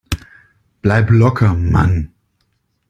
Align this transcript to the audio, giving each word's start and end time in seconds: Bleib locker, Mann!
Bleib 0.81 1.11
locker, 1.11 1.53
Mann! 1.53 2.11